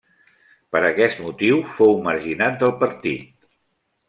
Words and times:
Per 0.75 0.79
aquest 0.87 1.21
motiu 1.25 1.59
fou 1.75 1.93
marginat 2.09 2.59
del 2.65 2.75
partit. 2.81 3.31